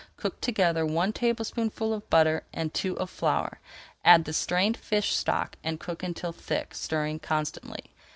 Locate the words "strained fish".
4.33-5.13